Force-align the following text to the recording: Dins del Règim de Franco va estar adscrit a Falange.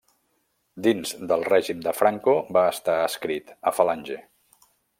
Dins 0.85 1.11
del 1.31 1.45
Règim 1.49 1.83
de 1.89 1.93
Franco 1.99 2.35
va 2.59 2.63
estar 2.77 2.97
adscrit 3.05 3.53
a 3.61 3.75
Falange. 3.81 4.19